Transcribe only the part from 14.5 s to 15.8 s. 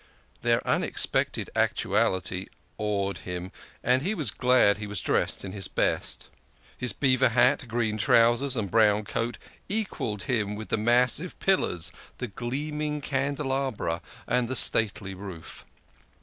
stately roof.